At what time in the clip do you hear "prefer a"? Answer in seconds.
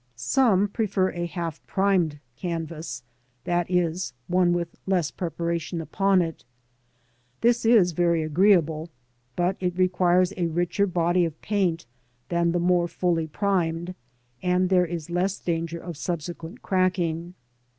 0.67-1.27